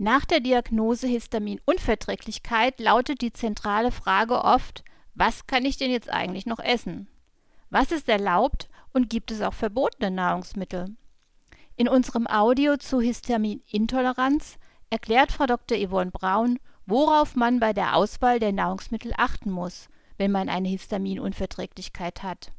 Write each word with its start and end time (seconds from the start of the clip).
Nach 0.00 0.24
der 0.24 0.38
Diagnose 0.38 1.08
Histaminunverträglichkeit 1.08 2.78
lautet 2.78 3.20
die 3.20 3.32
zentrale 3.32 3.90
Frage 3.90 4.44
oft, 4.44 4.84
was 5.16 5.48
kann 5.48 5.64
ich 5.64 5.76
denn 5.76 5.90
jetzt 5.90 6.08
eigentlich 6.08 6.46
noch 6.46 6.60
essen? 6.60 7.08
Was 7.68 7.90
ist 7.90 8.08
erlaubt 8.08 8.68
und 8.92 9.10
gibt 9.10 9.32
es 9.32 9.42
auch 9.42 9.54
verbotene 9.54 10.12
Nahrungsmittel? 10.12 10.94
In 11.74 11.88
unserem 11.88 12.28
Audio 12.28 12.76
zu 12.76 13.00
Histaminintoleranz 13.00 14.58
erklärt 14.88 15.32
Frau 15.32 15.46
Dr. 15.46 15.76
Yvonne 15.76 16.12
Braun, 16.12 16.60
worauf 16.86 17.34
man 17.34 17.58
bei 17.58 17.72
der 17.72 17.96
Auswahl 17.96 18.38
der 18.38 18.52
Nahrungsmittel 18.52 19.12
achten 19.16 19.50
muss, 19.50 19.88
wenn 20.16 20.30
man 20.30 20.48
eine 20.48 20.68
Histaminunverträglichkeit 20.68 22.22
hat 22.22 22.52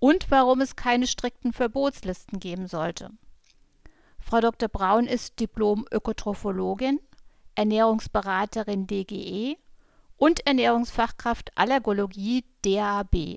und 0.00 0.32
warum 0.32 0.60
es 0.60 0.74
keine 0.74 1.06
strikten 1.06 1.52
Verbotslisten 1.52 2.40
geben 2.40 2.66
sollte. 2.66 3.10
Frau 4.22 4.40
Dr. 4.40 4.68
Braun 4.68 5.06
ist 5.06 5.40
Diplom-Ökotrophologin, 5.40 7.00
Ernährungsberaterin 7.54 8.86
DGE 8.86 9.58
und 10.16 10.46
Ernährungsfachkraft 10.46 11.52
Allergologie 11.56 12.46
DAB. 12.64 13.36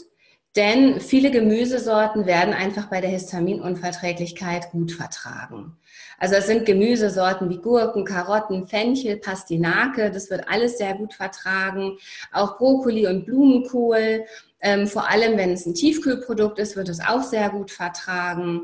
Denn 0.55 0.99
viele 0.99 1.31
Gemüsesorten 1.31 2.27
werden 2.27 2.53
einfach 2.53 2.87
bei 2.87 3.01
der 3.01 3.09
Histaminunverträglichkeit 3.09 4.69
gut 4.71 4.91
vertragen. 4.91 5.75
Also 6.19 6.35
es 6.35 6.45
sind 6.45 6.65
Gemüsesorten 6.65 7.49
wie 7.49 7.57
Gurken, 7.57 8.05
Karotten, 8.05 8.67
Fenchel, 8.67 9.17
Pastinake, 9.17 10.11
das 10.11 10.29
wird 10.29 10.47
alles 10.47 10.77
sehr 10.77 10.93
gut 10.93 11.13
vertragen. 11.13 11.97
Auch 12.31 12.57
Brokkoli 12.57 13.07
und 13.07 13.25
Blumenkohl, 13.25 14.25
ähm, 14.61 14.87
vor 14.87 15.09
allem 15.09 15.37
wenn 15.37 15.51
es 15.51 15.65
ein 15.65 15.73
Tiefkühlprodukt 15.73 16.59
ist, 16.59 16.75
wird 16.75 16.87
es 16.87 16.99
auch 16.99 17.23
sehr 17.23 17.49
gut 17.49 17.71
vertragen. 17.71 18.61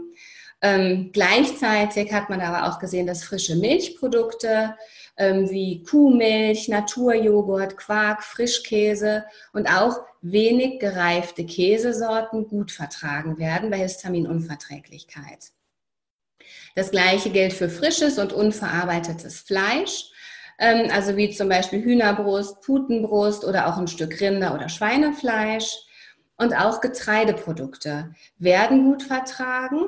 Ähm, 0.62 1.12
gleichzeitig 1.14 2.12
hat 2.12 2.30
man 2.30 2.42
aber 2.42 2.68
auch 2.68 2.80
gesehen, 2.80 3.08
dass 3.08 3.24
frische 3.24 3.56
Milchprodukte 3.56 4.76
ähm, 5.18 5.50
wie 5.50 5.84
Kuhmilch, 5.84 6.68
Naturjoghurt, 6.68 7.78
Quark, 7.78 8.24
Frischkäse 8.24 9.26
und 9.54 9.68
auch 9.68 10.00
wenig 10.22 10.80
gereifte 10.80 11.46
Käsesorten 11.46 12.48
gut 12.48 12.72
vertragen 12.72 13.38
werden 13.38 13.70
bei 13.70 13.78
Histaminunverträglichkeit. 13.78 15.52
Das 16.76 16.92
gleiche 16.92 17.30
gilt 17.30 17.54
für 17.54 17.70
frisches 17.70 18.18
und 18.18 18.34
unverarbeitetes 18.34 19.42
Fleisch, 19.42 20.12
ähm, 20.58 20.90
also 20.92 21.16
wie 21.16 21.30
zum 21.30 21.50
Beispiel 21.50 21.84
Hühnerbrust, 21.84 22.62
Putenbrust 22.62 23.46
oder 23.46 23.68
auch 23.68 23.78
ein 23.78 23.88
Stück 23.88 24.20
Rinder- 24.20 24.54
oder 24.54 24.70
Schweinefleisch. 24.70 25.78
Und 26.38 26.54
auch 26.54 26.80
Getreideprodukte 26.80 28.16
werden 28.38 28.86
gut 28.86 29.04
vertragen, 29.04 29.80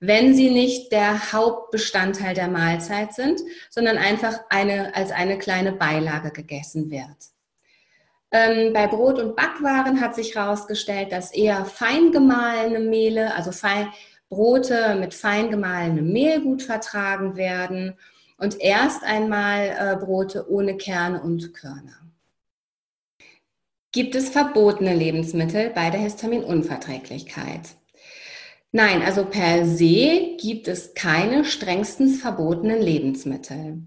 wenn 0.00 0.34
sie 0.34 0.50
nicht 0.50 0.92
der 0.92 1.32
Hauptbestandteil 1.32 2.34
der 2.34 2.48
Mahlzeit 2.48 3.14
sind, 3.14 3.40
sondern 3.70 3.98
einfach 3.98 4.40
eine, 4.48 4.94
als 4.94 5.10
eine 5.10 5.38
kleine 5.38 5.72
Beilage 5.72 6.30
gegessen 6.30 6.90
wird. 6.90 7.16
Ähm, 8.30 8.72
bei 8.72 8.86
Brot- 8.86 9.18
und 9.18 9.36
Backwaren 9.36 10.00
hat 10.00 10.14
sich 10.14 10.34
herausgestellt, 10.34 11.12
dass 11.12 11.32
eher 11.32 11.64
fein 11.64 12.12
gemahlene 12.12 12.80
Mehle, 12.80 13.34
also 13.34 13.52
fein, 13.52 13.88
Brote 14.28 14.96
mit 15.00 15.14
fein 15.14 15.50
gemahlenem 15.50 16.12
Mehl 16.12 16.42
gut 16.42 16.62
vertragen 16.62 17.36
werden 17.36 17.94
und 18.36 18.60
erst 18.60 19.02
einmal 19.02 19.74
äh, 19.78 19.96
Brote 19.96 20.50
ohne 20.50 20.76
Kerne 20.76 21.22
und 21.22 21.54
Körner. 21.54 21.98
Gibt 23.90 24.14
es 24.14 24.28
verbotene 24.28 24.94
Lebensmittel 24.94 25.70
bei 25.70 25.88
der 25.88 26.00
Histaminunverträglichkeit? 26.00 27.77
Nein, 28.70 29.02
also 29.02 29.24
per 29.24 29.64
se 29.66 30.36
gibt 30.38 30.68
es 30.68 30.94
keine 30.94 31.44
strengstens 31.44 32.20
verbotenen 32.20 32.80
Lebensmittel. 32.82 33.82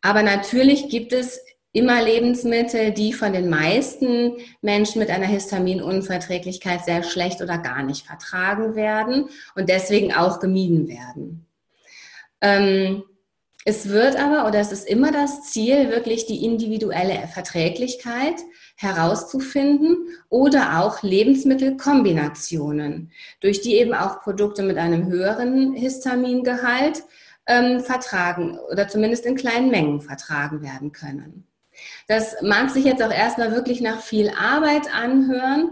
Aber 0.00 0.22
natürlich 0.22 0.88
gibt 0.88 1.12
es 1.12 1.40
immer 1.72 2.02
Lebensmittel, 2.02 2.92
die 2.92 3.12
von 3.12 3.32
den 3.32 3.48
meisten 3.48 4.36
Menschen 4.60 4.98
mit 4.98 5.10
einer 5.10 5.26
Histaminunverträglichkeit 5.26 6.84
sehr 6.84 7.02
schlecht 7.02 7.40
oder 7.40 7.58
gar 7.58 7.82
nicht 7.82 8.06
vertragen 8.06 8.74
werden 8.76 9.28
und 9.54 9.68
deswegen 9.68 10.12
auch 10.12 10.38
gemieden 10.38 10.86
werden. 10.86 11.46
Ähm, 12.40 13.02
es 13.64 13.88
wird 13.88 14.16
aber, 14.16 14.48
oder 14.48 14.58
es 14.58 14.72
ist 14.72 14.88
immer 14.88 15.12
das 15.12 15.50
Ziel, 15.50 15.90
wirklich 15.90 16.26
die 16.26 16.44
individuelle 16.44 17.28
Verträglichkeit 17.32 18.34
herauszufinden 18.76 20.08
oder 20.28 20.80
auch 20.80 21.02
Lebensmittelkombinationen, 21.02 23.12
durch 23.40 23.60
die 23.60 23.76
eben 23.76 23.94
auch 23.94 24.20
Produkte 24.20 24.62
mit 24.62 24.78
einem 24.78 25.06
höheren 25.06 25.74
Histamingehalt 25.74 27.04
ähm, 27.46 27.80
vertragen 27.80 28.58
oder 28.70 28.88
zumindest 28.88 29.26
in 29.26 29.36
kleinen 29.36 29.70
Mengen 29.70 30.00
vertragen 30.00 30.62
werden 30.62 30.92
können. 30.92 31.46
Das 32.08 32.36
mag 32.42 32.70
sich 32.70 32.84
jetzt 32.84 33.02
auch 33.02 33.12
erstmal 33.12 33.52
wirklich 33.52 33.80
nach 33.80 34.00
viel 34.00 34.30
Arbeit 34.30 34.92
anhören, 34.94 35.70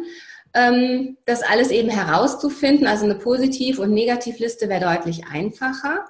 ähm, 0.54 1.16
das 1.26 1.42
alles 1.42 1.70
eben 1.70 1.90
herauszufinden. 1.90 2.86
Also 2.86 3.04
eine 3.04 3.16
Positiv- 3.16 3.78
und 3.78 3.92
Negativliste 3.92 4.68
wäre 4.68 4.94
deutlich 4.94 5.26
einfacher. 5.26 6.06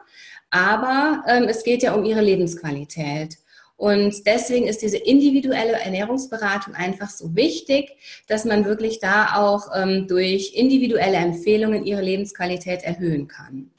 Aber 0.51 1.23
ähm, 1.27 1.45
es 1.45 1.65
geht 1.65 1.83
ja 1.83 1.95
um 1.95 2.05
ihre 2.05 2.21
Lebensqualität. 2.21 3.39
Und 3.77 4.27
deswegen 4.27 4.67
ist 4.67 4.83
diese 4.83 4.99
individuelle 4.99 5.73
Ernährungsberatung 5.73 6.75
einfach 6.75 7.09
so 7.09 7.35
wichtig, 7.35 7.97
dass 8.29 8.45
man 8.45 8.67
wirklich 8.67 8.99
da 8.99 9.37
auch 9.37 9.69
ähm, 9.75 10.07
durch 10.07 10.53
individuelle 10.55 11.17
Empfehlungen 11.17 11.87
ihre 11.87 12.03
Lebensqualität 12.03 12.83
erhöhen 12.83 13.27
kann. 13.27 13.71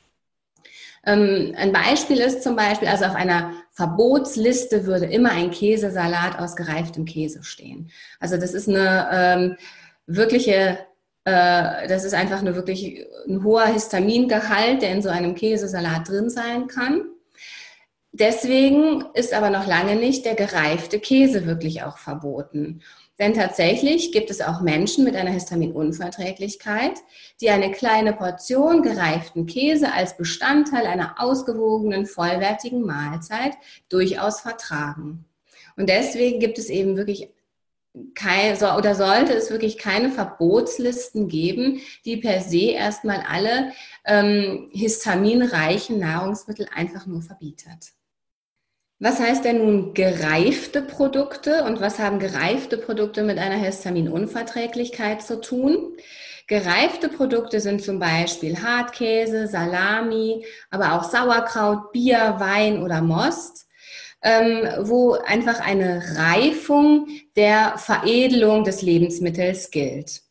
Ähm, 1.05 1.53
ein 1.57 1.71
Beispiel 1.71 2.17
ist 2.17 2.43
zum 2.43 2.55
Beispiel, 2.55 2.87
also 2.87 3.05
auf 3.05 3.15
einer 3.15 3.53
Verbotsliste 3.71 4.85
würde 4.85 5.05
immer 5.05 5.31
ein 5.31 5.51
Käsesalat 5.51 6.39
aus 6.39 6.55
gereiftem 6.55 7.05
Käse 7.05 7.43
stehen. 7.43 7.91
Also 8.19 8.37
das 8.37 8.53
ist 8.53 8.69
eine 8.69 9.07
ähm, 9.11 9.57
wirkliche, 10.05 10.79
das 11.23 12.03
ist 12.03 12.13
einfach 12.13 12.39
eine 12.39 12.55
wirklich 12.55 13.05
ein 13.27 13.43
hoher 13.43 13.67
Histamingehalt, 13.67 14.81
der 14.81 14.91
in 14.91 15.01
so 15.01 15.09
einem 15.09 15.35
Käsesalat 15.35 16.09
drin 16.09 16.29
sein 16.29 16.67
kann. 16.67 17.03
Deswegen 18.11 19.05
ist 19.13 19.33
aber 19.33 19.49
noch 19.49 19.67
lange 19.67 19.95
nicht 19.95 20.25
der 20.25 20.35
gereifte 20.35 20.99
Käse 20.99 21.45
wirklich 21.45 21.83
auch 21.83 21.97
verboten. 21.97 22.81
Denn 23.19 23.33
tatsächlich 23.35 24.11
gibt 24.11 24.31
es 24.31 24.41
auch 24.41 24.61
Menschen 24.61 25.03
mit 25.03 25.15
einer 25.15 25.29
Histaminunverträglichkeit, 25.29 26.93
die 27.39 27.51
eine 27.51 27.71
kleine 27.71 28.13
Portion 28.13 28.81
gereiften 28.81 29.45
Käse 29.45 29.93
als 29.93 30.17
Bestandteil 30.17 30.87
einer 30.87 31.15
ausgewogenen, 31.19 32.07
vollwertigen 32.07 32.81
Mahlzeit 32.81 33.53
durchaus 33.89 34.41
vertragen. 34.41 35.25
Und 35.77 35.87
deswegen 35.87 36.39
gibt 36.39 36.57
es 36.57 36.69
eben 36.69 36.97
wirklich 36.97 37.29
kein, 38.15 38.55
so, 38.55 38.71
oder 38.73 38.95
sollte 38.95 39.33
es 39.33 39.51
wirklich 39.51 39.77
keine 39.77 40.11
Verbotslisten 40.11 41.27
geben, 41.27 41.81
die 42.05 42.17
per 42.17 42.41
se 42.41 42.71
erstmal 42.71 43.23
alle 43.27 43.73
ähm, 44.05 44.69
histaminreichen 44.71 45.99
Nahrungsmittel 45.99 46.67
einfach 46.73 47.05
nur 47.05 47.21
verbietet. 47.21 47.93
Was 48.99 49.19
heißt 49.19 49.43
denn 49.45 49.57
nun 49.57 49.93
gereifte 49.95 50.81
Produkte 50.81 51.63
und 51.63 51.81
was 51.81 51.97
haben 51.97 52.19
gereifte 52.19 52.77
Produkte 52.77 53.23
mit 53.23 53.39
einer 53.39 53.55
Histaminunverträglichkeit 53.55 55.23
zu 55.23 55.41
tun? 55.41 55.97
Gereifte 56.47 57.09
Produkte 57.09 57.59
sind 57.61 57.81
zum 57.81 57.97
Beispiel 57.97 58.61
Hartkäse, 58.61 59.47
Salami, 59.47 60.45
aber 60.69 60.93
auch 60.93 61.03
Sauerkraut, 61.03 61.91
Bier, 61.91 62.35
Wein 62.37 62.83
oder 62.83 63.01
Most, 63.01 63.67
ähm, 64.23 64.67
wo 64.81 65.13
einfach 65.13 65.59
eine 65.59 66.03
Reifung 66.15 67.07
der 67.35 67.77
Veredelung 67.77 68.63
des 68.63 68.81
Lebensmittels 68.81 69.71
gilt. 69.71 70.21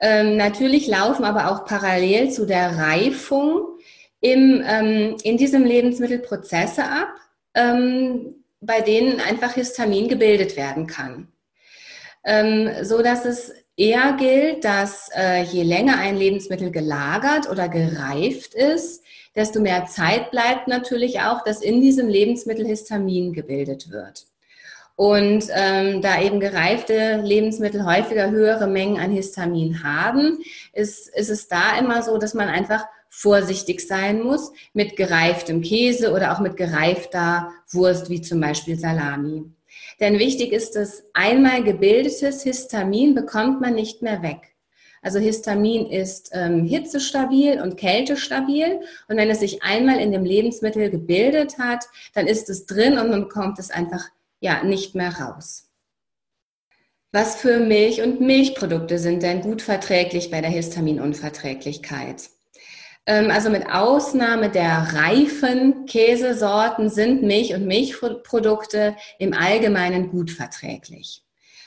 Ähm, 0.00 0.36
natürlich 0.36 0.86
laufen 0.86 1.24
aber 1.24 1.50
auch 1.50 1.64
parallel 1.64 2.30
zu 2.30 2.46
der 2.46 2.76
Reifung 2.76 3.78
im, 4.20 4.62
ähm, 4.66 5.16
in 5.22 5.36
diesem 5.36 5.64
Lebensmittel 5.64 6.18
Prozesse 6.18 6.84
ab, 6.84 7.14
ähm, 7.54 8.44
bei 8.60 8.80
denen 8.80 9.20
einfach 9.20 9.54
Histamin 9.54 10.08
gebildet 10.08 10.56
werden 10.56 10.86
kann. 10.86 11.28
Ähm, 12.24 12.70
so 12.82 13.02
dass 13.02 13.24
es 13.24 13.52
eher 13.76 14.14
gilt, 14.18 14.64
dass 14.64 15.08
äh, 15.16 15.42
je 15.42 15.62
länger 15.62 15.98
ein 15.98 16.16
Lebensmittel 16.16 16.70
gelagert 16.70 17.48
oder 17.50 17.68
gereift 17.68 18.54
ist, 18.54 19.02
desto 19.34 19.60
mehr 19.60 19.86
Zeit 19.86 20.30
bleibt 20.30 20.68
natürlich 20.68 21.20
auch, 21.20 21.42
dass 21.42 21.62
in 21.62 21.80
diesem 21.80 22.08
Lebensmittel 22.08 22.66
Histamin 22.66 23.32
gebildet 23.32 23.90
wird. 23.90 24.26
Und 24.94 25.46
ähm, 25.54 26.02
da 26.02 26.20
eben 26.20 26.38
gereifte 26.38 27.22
Lebensmittel 27.22 27.84
häufiger 27.86 28.30
höhere 28.30 28.66
Mengen 28.66 29.00
an 29.00 29.10
Histamin 29.10 29.82
haben, 29.82 30.38
ist, 30.74 31.08
ist 31.08 31.30
es 31.30 31.48
da 31.48 31.78
immer 31.78 32.02
so, 32.02 32.18
dass 32.18 32.34
man 32.34 32.48
einfach 32.48 32.86
vorsichtig 33.08 33.80
sein 33.86 34.22
muss 34.22 34.52
mit 34.74 34.96
gereiftem 34.96 35.62
Käse 35.62 36.12
oder 36.12 36.32
auch 36.32 36.40
mit 36.40 36.56
gereifter 36.56 37.52
Wurst, 37.70 38.10
wie 38.10 38.20
zum 38.20 38.40
Beispiel 38.40 38.78
Salami. 38.78 39.44
Denn 40.00 40.18
wichtig 40.18 40.52
ist, 40.52 40.76
dass 40.76 41.04
einmal 41.12 41.62
gebildetes 41.62 42.42
Histamin 42.42 43.14
bekommt 43.14 43.60
man 43.60 43.74
nicht 43.74 44.02
mehr 44.02 44.22
weg. 44.22 44.52
Also 45.02 45.18
Histamin 45.18 45.86
ist 45.90 46.30
ähm, 46.32 46.64
hitzestabil 46.64 47.60
und 47.60 47.76
kältestabil. 47.76 48.80
Und 49.08 49.16
wenn 49.16 49.30
es 49.30 49.40
sich 49.40 49.62
einmal 49.62 49.98
in 49.98 50.12
dem 50.12 50.24
Lebensmittel 50.24 50.90
gebildet 50.90 51.58
hat, 51.58 51.84
dann 52.14 52.28
ist 52.28 52.48
es 52.48 52.66
drin 52.66 52.98
und 52.98 53.10
man 53.10 53.22
bekommt 53.22 53.58
es 53.58 53.70
einfach 53.70 54.04
ja 54.40 54.62
nicht 54.62 54.94
mehr 54.94 55.12
raus. 55.12 55.68
Was 57.10 57.36
für 57.36 57.58
Milch 57.58 58.00
und 58.00 58.20
Milchprodukte 58.20 58.98
sind 58.98 59.22
denn 59.22 59.42
gut 59.42 59.60
verträglich 59.60 60.30
bei 60.30 60.40
der 60.40 60.50
Histaminunverträglichkeit? 60.50 62.30
Ähm, 63.06 63.30
also 63.30 63.50
mit 63.50 63.66
Ausnahme 63.68 64.48
der 64.48 64.94
reifen 64.94 65.86
Käsesorten 65.86 66.88
sind 66.88 67.22
Milch- 67.22 67.54
und 67.54 67.66
Milchprodukte 67.66 68.96
im 69.18 69.34
Allgemeinen 69.34 70.10
gut 70.10 70.30
verträglich. 70.30 71.22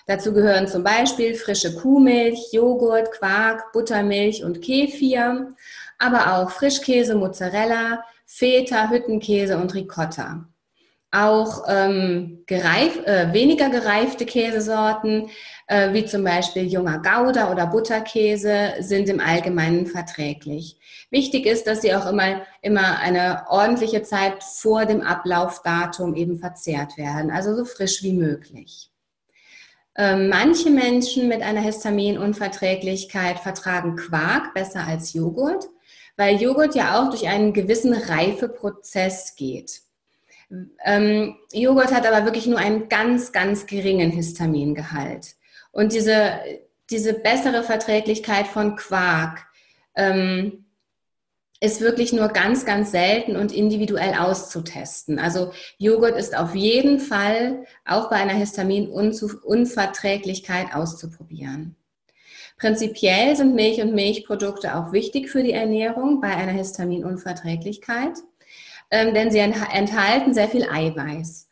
Dazu 0.07 0.33
gehören 0.33 0.67
zum 0.67 0.83
Beispiel 0.83 1.33
frische 1.33 1.75
Kuhmilch, 1.75 2.51
Joghurt, 2.51 3.11
Quark, 3.11 3.71
Buttermilch 3.73 4.43
und 4.43 4.61
Kefir, 4.61 5.55
aber 5.97 6.35
auch 6.35 6.51
Frischkäse, 6.51 7.15
Mozzarella, 7.15 8.03
Feta, 8.25 8.89
Hüttenkäse 8.89 9.57
und 9.57 9.73
Ricotta. 9.73 10.47
Auch 11.15 11.63
ähm, 11.69 12.44
gereif, 12.45 12.97
äh, 13.06 13.31
weniger 13.31 13.69
gereifte 13.69 14.25
Käsesorten, 14.25 15.29
äh, 15.67 15.94
wie 15.94 16.06
zum 16.06 16.25
Beispiel 16.25 16.63
junger 16.63 17.01
Gouda 17.01 17.51
oder 17.51 17.67
Butterkäse, 17.67 18.73
sind 18.79 19.07
im 19.07 19.21
Allgemeinen 19.21 19.85
verträglich. 19.85 20.77
Wichtig 21.12 21.45
ist, 21.45 21.67
dass 21.67 21.81
sie 21.81 21.95
auch 21.95 22.06
immer, 22.07 22.41
immer 22.62 23.00
eine 23.00 23.45
ordentliche 23.47 24.01
Zeit 24.01 24.44
vor 24.44 24.85
dem 24.85 25.01
Ablaufdatum 25.01 26.15
eben 26.15 26.38
verzehrt 26.38 26.97
werden, 26.97 27.31
also 27.31 27.56
so 27.56 27.63
frisch 27.63 28.03
wie 28.03 28.12
möglich. 28.12 28.91
Ähm, 29.95 30.27
manche 30.27 30.69
Menschen 30.69 31.29
mit 31.29 31.41
einer 31.41 31.62
Histaminunverträglichkeit 31.62 33.39
vertragen 33.39 33.95
Quark 33.95 34.53
besser 34.53 34.85
als 34.85 35.13
Joghurt, 35.13 35.69
weil 36.17 36.41
Joghurt 36.41 36.75
ja 36.75 37.00
auch 37.00 37.09
durch 37.09 37.29
einen 37.29 37.53
gewissen 37.53 37.94
Reifeprozess 37.94 39.38
geht. 39.38 39.84
Ähm, 40.83 41.37
Joghurt 41.53 41.93
hat 41.93 42.05
aber 42.05 42.25
wirklich 42.25 42.47
nur 42.47 42.59
einen 42.59 42.89
ganz, 42.89 43.31
ganz 43.31 43.65
geringen 43.65 44.11
Histamingehalt. 44.11 45.35
Und 45.71 45.93
diese, 45.93 46.33
diese 46.89 47.13
bessere 47.13 47.63
Verträglichkeit 47.63 48.47
von 48.47 48.75
Quark 48.75 49.45
ähm, 49.95 50.65
ist 51.59 51.81
wirklich 51.81 52.13
nur 52.13 52.29
ganz, 52.29 52.65
ganz 52.65 52.91
selten 52.91 53.35
und 53.35 53.51
individuell 53.51 54.13
auszutesten. 54.13 55.19
Also 55.19 55.51
Joghurt 55.77 56.15
ist 56.17 56.37
auf 56.37 56.55
jeden 56.55 56.99
Fall 56.99 57.65
auch 57.85 58.09
bei 58.09 58.15
einer 58.17 58.33
Histaminunverträglichkeit 58.33 60.73
auszuprobieren. 60.73 61.75
Prinzipiell 62.57 63.35
sind 63.35 63.55
Milch 63.55 63.81
und 63.81 63.93
Milchprodukte 63.93 64.75
auch 64.75 64.93
wichtig 64.93 65.29
für 65.29 65.43
die 65.43 65.51
Ernährung 65.51 66.21
bei 66.21 66.29
einer 66.29 66.53
Histaminunverträglichkeit 66.53 68.13
ähm, 68.91 69.13
denn 69.13 69.31
sie 69.31 69.39
enthalten 69.39 70.33
sehr 70.33 70.47
viel 70.47 70.67
Eiweiß. 70.69 71.49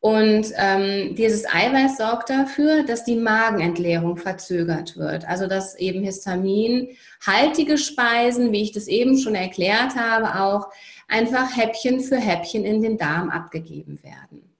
Und 0.00 0.52
ähm, 0.56 1.16
dieses 1.16 1.46
Eiweiß 1.46 1.96
sorgt 1.96 2.30
dafür, 2.30 2.84
dass 2.84 3.04
die 3.04 3.16
Magenentleerung 3.16 4.16
verzögert 4.16 4.96
wird. 4.96 5.26
Also 5.26 5.48
dass 5.48 5.76
eben 5.76 6.04
histaminhaltige 6.04 7.76
Speisen, 7.76 8.52
wie 8.52 8.62
ich 8.62 8.72
das 8.72 8.86
eben 8.86 9.18
schon 9.18 9.34
erklärt 9.34 9.96
habe, 9.96 10.40
auch 10.40 10.68
einfach 11.08 11.56
Häppchen 11.56 12.00
für 12.00 12.18
Häppchen 12.18 12.64
in 12.64 12.82
den 12.82 12.98
Darm 12.98 13.30
abgegeben 13.30 13.98
werden. 14.02 14.54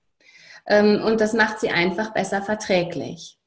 Ähm, 0.66 1.00
und 1.04 1.20
das 1.20 1.32
macht 1.32 1.60
sie 1.60 1.70
einfach 1.70 2.12
besser 2.12 2.42
verträglich. 2.42 3.38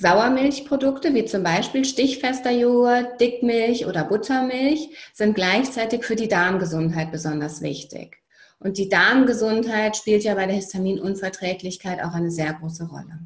Sauermilchprodukte 0.00 1.12
wie 1.12 1.24
zum 1.24 1.42
Beispiel 1.42 1.84
stichfester 1.84 2.52
Joghurt, 2.52 3.20
Dickmilch 3.20 3.84
oder 3.84 4.04
Buttermilch 4.04 4.90
sind 5.12 5.34
gleichzeitig 5.34 6.04
für 6.04 6.14
die 6.14 6.28
Darmgesundheit 6.28 7.10
besonders 7.10 7.62
wichtig. 7.62 8.18
Und 8.60 8.78
die 8.78 8.88
Darmgesundheit 8.88 9.96
spielt 9.96 10.22
ja 10.22 10.36
bei 10.36 10.46
der 10.46 10.54
Histaminunverträglichkeit 10.54 12.00
auch 12.04 12.12
eine 12.12 12.30
sehr 12.30 12.52
große 12.52 12.84
Rolle. 12.84 13.18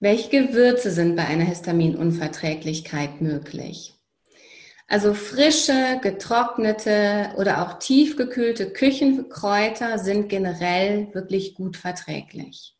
Welche 0.00 0.46
Gewürze 0.46 0.90
sind 0.90 1.14
bei 1.14 1.26
einer 1.26 1.44
Histaminunverträglichkeit 1.44 3.20
möglich? 3.20 3.94
Also 4.88 5.14
frische, 5.14 6.00
getrocknete 6.02 7.30
oder 7.36 7.62
auch 7.62 7.78
tiefgekühlte 7.78 8.72
Küchenkräuter 8.72 9.98
sind 10.00 10.28
generell 10.28 11.14
wirklich 11.14 11.54
gut 11.54 11.76
verträglich. 11.76 12.74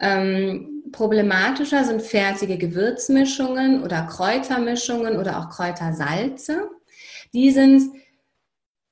Ähm, 0.00 0.79
problematischer 0.92 1.84
sind 1.84 2.02
fertige 2.02 2.58
Gewürzmischungen 2.58 3.82
oder 3.82 4.02
Kräutermischungen 4.02 5.18
oder 5.18 5.38
auch 5.38 5.50
Kräutersalze. 5.50 6.68
Die 7.32 7.50
sind 7.50 7.92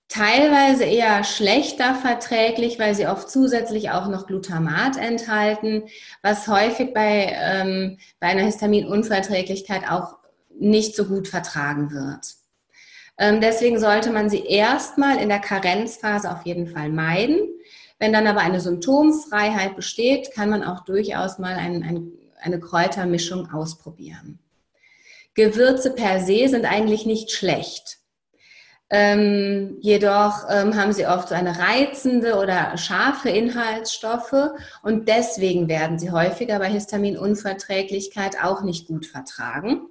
teilweise 0.08 0.84
eher 0.84 1.22
schlechter 1.22 1.94
verträglich, 1.94 2.78
weil 2.78 2.94
sie 2.94 3.06
oft 3.06 3.30
zusätzlich 3.30 3.90
auch 3.90 4.08
noch 4.08 4.26
Glutamat 4.26 4.96
enthalten, 4.96 5.84
was 6.22 6.48
häufig 6.48 6.94
bei, 6.94 7.36
ähm, 7.38 7.98
bei 8.18 8.28
einer 8.28 8.42
Histaminunverträglichkeit 8.42 9.88
auch 9.90 10.16
nicht 10.58 10.96
so 10.96 11.04
gut 11.04 11.28
vertragen 11.28 11.92
wird. 11.92 12.34
Ähm, 13.18 13.40
deswegen 13.40 13.78
sollte 13.78 14.10
man 14.10 14.30
sie 14.30 14.44
erstmal 14.44 15.18
in 15.18 15.28
der 15.28 15.40
Karenzphase 15.40 16.30
auf 16.30 16.46
jeden 16.46 16.68
Fall 16.68 16.88
meiden. 16.88 17.40
Wenn 17.98 18.12
dann 18.12 18.26
aber 18.26 18.40
eine 18.40 18.60
Symptomfreiheit 18.60 19.76
besteht, 19.76 20.32
kann 20.32 20.50
man 20.50 20.62
auch 20.62 20.84
durchaus 20.84 21.38
mal 21.38 21.54
ein, 21.54 21.82
ein, 21.82 22.12
eine 22.40 22.60
Kräutermischung 22.60 23.50
ausprobieren. 23.52 24.38
Gewürze 25.34 25.90
per 25.90 26.20
se 26.20 26.48
sind 26.48 26.64
eigentlich 26.64 27.06
nicht 27.06 27.30
schlecht. 27.30 27.98
Ähm, 28.90 29.76
jedoch 29.80 30.46
ähm, 30.48 30.74
haben 30.74 30.92
sie 30.92 31.06
oft 31.06 31.28
so 31.28 31.34
eine 31.34 31.58
reizende 31.58 32.36
oder 32.36 32.76
scharfe 32.78 33.28
Inhaltsstoffe 33.28 34.50
und 34.82 35.08
deswegen 35.08 35.68
werden 35.68 35.98
sie 35.98 36.10
häufiger 36.10 36.58
bei 36.58 36.70
Histaminunverträglichkeit 36.70 38.42
auch 38.42 38.62
nicht 38.62 38.88
gut 38.88 39.04
vertragen. 39.04 39.82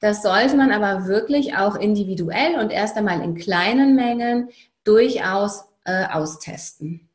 Das 0.00 0.22
sollte 0.22 0.56
man 0.56 0.72
aber 0.72 1.06
wirklich 1.06 1.56
auch 1.56 1.76
individuell 1.76 2.58
und 2.58 2.72
erst 2.72 2.96
einmal 2.96 3.20
in 3.20 3.36
kleinen 3.36 3.94
Mengen 3.94 4.48
durchaus 4.82 5.66
äh, 5.84 6.06
austesten. 6.06 7.08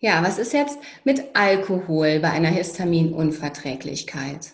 Ja, 0.00 0.22
was 0.22 0.38
ist 0.38 0.52
jetzt 0.52 0.78
mit 1.02 1.34
Alkohol 1.34 2.20
bei 2.20 2.30
einer 2.30 2.50
Histaminunverträglichkeit? 2.50 4.52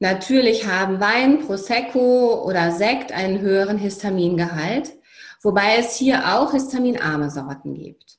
Natürlich 0.00 0.66
haben 0.66 0.98
Wein, 0.98 1.46
Prosecco 1.46 2.44
oder 2.44 2.72
Sekt 2.72 3.12
einen 3.12 3.40
höheren 3.40 3.78
Histamingehalt, 3.78 4.92
wobei 5.40 5.76
es 5.78 5.94
hier 5.94 6.34
auch 6.34 6.50
histaminarme 6.50 7.30
Sorten 7.30 7.74
gibt. 7.74 8.18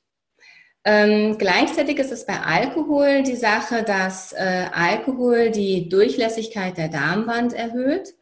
Ähm, 0.84 1.36
gleichzeitig 1.36 1.98
ist 1.98 2.12
es 2.12 2.24
bei 2.24 2.40
Alkohol 2.40 3.22
die 3.22 3.36
Sache, 3.36 3.82
dass 3.82 4.32
äh, 4.32 4.68
Alkohol 4.72 5.50
die 5.50 5.90
Durchlässigkeit 5.90 6.78
der 6.78 6.88
Darmwand 6.88 7.52
erhöht 7.52 8.14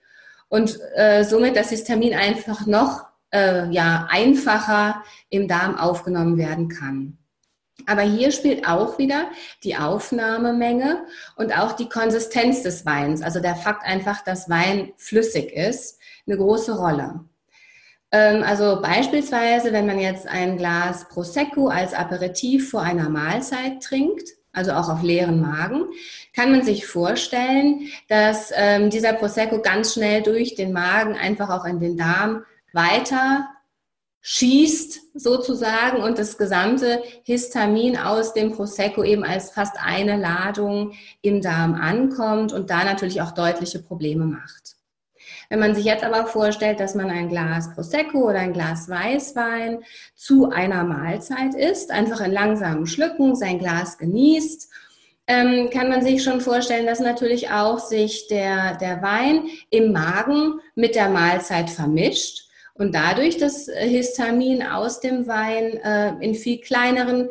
und 0.49 0.81
äh, 0.97 1.23
somit 1.23 1.55
das 1.55 1.71
Histamin 1.71 2.15
einfach 2.15 2.67
noch 2.67 3.05
äh, 3.33 3.71
ja, 3.71 4.09
einfacher 4.11 5.05
im 5.31 5.47
Darm 5.47 5.77
aufgenommen 5.77 6.39
werden 6.39 6.69
kann. 6.69 7.19
Aber 7.87 8.03
hier 8.03 8.31
spielt 8.31 8.67
auch 8.69 8.99
wieder 8.99 9.29
die 9.63 9.77
Aufnahmemenge 9.77 11.05
und 11.37 11.57
auch 11.59 11.73
die 11.73 11.89
Konsistenz 11.89 12.63
des 12.63 12.87
Weins, 12.87 13.21
also 13.21 13.41
der 13.41 13.57
Fakt 13.57 13.85
einfach, 13.85 14.23
dass 14.23 14.49
Wein 14.49 14.93
flüssig 14.97 15.53
ist, 15.53 15.99
eine 16.27 16.37
große 16.37 16.79
Rolle. 16.79 17.25
Ähm, 18.13 18.45
also 18.45 18.81
beispielsweise, 18.81 19.73
wenn 19.73 19.87
man 19.87 19.99
jetzt 19.99 20.27
ein 20.29 20.57
Glas 20.57 21.09
Prosecco 21.09 21.67
als 21.67 21.95
Aperitif 21.95 22.71
vor 22.71 22.83
einer 22.83 23.09
Mahlzeit 23.09 23.83
trinkt, 23.83 24.29
also 24.53 24.73
auch 24.73 24.89
auf 24.89 25.03
leeren 25.03 25.41
Magen, 25.41 25.87
kann 26.33 26.53
man 26.53 26.63
sich 26.63 26.87
vorstellen, 26.87 27.89
dass 28.09 28.53
ähm, 28.55 28.89
dieser 28.89 29.15
Prosecco 29.15 29.61
ganz 29.61 29.95
schnell 29.95 30.23
durch 30.23 30.55
den 30.55 30.73
Magen 30.73 31.17
einfach 31.17 31.51
auch 31.51 31.65
in 31.65 31.81
den 31.81 31.97
Darm 31.97 32.45
weiter 32.73 33.49
schießt 34.27 35.19
sozusagen 35.21 36.03
und 36.03 36.19
das 36.19 36.39
gesamte 36.39 37.03
Histamin 37.25 37.99
aus 37.99 38.33
dem 38.33 38.53
Prosecco 38.53 39.05
eben 39.05 39.23
als 39.23 39.51
fast 39.51 39.77
eine 39.79 40.17
Ladung 40.17 40.95
im 41.21 41.43
Darm 41.43 41.75
ankommt 41.75 42.55
und 42.55 42.71
da 42.71 42.85
natürlich 42.85 43.21
auch 43.21 43.33
deutliche 43.33 43.81
Probleme 43.81 44.25
macht. 44.25 44.77
Wenn 45.51 45.61
man 45.61 45.75
sich 45.75 45.85
jetzt 45.85 46.05
aber 46.05 46.27
vorstellt, 46.27 46.81
dass 46.81 46.95
man 46.95 47.11
ein 47.11 47.29
Glas 47.29 47.75
Prosecco 47.75 48.31
oder 48.31 48.39
ein 48.39 48.55
Glas 48.55 48.89
Weißwein 48.89 49.85
zu 50.15 50.49
einer 50.49 50.85
Mahlzeit 50.85 51.55
isst, 51.55 51.91
einfach 51.91 52.23
in 52.23 52.33
langsamen 52.33 52.87
Schlücken 52.87 53.37
sein 53.37 53.59
Glas 53.59 53.99
genießt, 53.99 54.71
ähm, 55.27 55.69
kann 55.71 55.91
man 55.91 56.03
sich 56.03 56.25
schon 56.25 56.41
vorstellen, 56.41 56.87
dass 56.87 57.01
natürlich 57.01 57.51
auch 57.51 57.79
sich 57.79 58.27
der, 58.29 58.79
der 58.79 59.03
Wein 59.03 59.49
im 59.69 59.93
Magen 59.93 60.61
mit 60.75 60.95
der 60.95 61.11
Mahlzeit 61.11 61.69
vermischt 61.69 62.44
und 62.75 62.95
dadurch 62.95 63.37
das 63.37 63.69
Histamin 63.69 64.63
aus 64.63 65.01
dem 65.01 65.27
Wein 65.27 65.77
äh, 65.79 66.15
in 66.21 66.35
viel 66.35 66.61
kleineren 66.61 67.31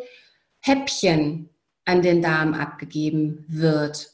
Häppchen 0.62 1.50
an 1.86 2.02
den 2.02 2.22
Darm 2.22 2.54
abgegeben 2.54 3.46
wird. 3.48 4.10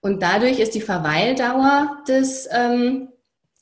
Und 0.00 0.22
dadurch 0.22 0.60
ist 0.60 0.74
die 0.74 0.80
Verweildauer 0.80 2.02
des, 2.06 2.48
ähm, 2.52 3.08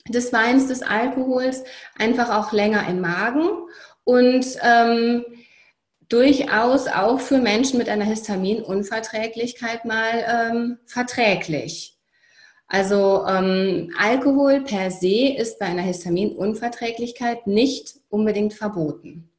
des 0.08 0.32
Weins, 0.32 0.66
des 0.66 0.82
Alkohols 0.82 1.64
einfach 1.96 2.30
auch 2.36 2.52
länger 2.52 2.88
im 2.88 3.00
Magen 3.00 3.48
und 4.04 4.46
ähm, 4.62 5.24
durchaus 6.08 6.88
auch 6.88 7.20
für 7.20 7.38
Menschen 7.38 7.78
mit 7.78 7.88
einer 7.88 8.04
Histaminunverträglichkeit 8.04 9.84
mal 9.84 10.24
ähm, 10.28 10.78
verträglich. 10.86 11.95
Also 12.68 13.24
ähm, 13.26 13.92
Alkohol 13.98 14.62
per 14.62 14.90
se 14.90 15.34
ist 15.36 15.58
bei 15.58 15.66
einer 15.66 15.82
Histaminunverträglichkeit 15.82 17.46
nicht 17.46 18.00
unbedingt 18.08 18.54
verboten. 18.54 19.30